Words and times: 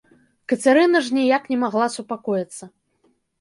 Кацярына 0.53 1.01
ж 1.07 1.17
ніяк 1.17 1.43
не 1.51 1.57
магла 1.65 1.91
супакоіцца. 1.97 2.63